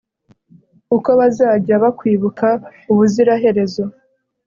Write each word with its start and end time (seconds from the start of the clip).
kuko 0.89 1.09
bazajya 1.19 1.75
bakwibuka 1.83 2.47
ubuziraherezo 2.91 3.83